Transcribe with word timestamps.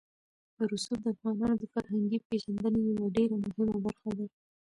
رسوب 0.71 0.97
د 1.03 1.07
افغانانو 1.15 1.55
د 1.59 1.63
فرهنګي 1.73 2.19
پیژندنې 2.27 2.79
یوه 2.95 3.07
ډېره 3.17 3.35
مهمه 3.45 3.77
برخه 3.85 4.09
ده. 4.17 4.25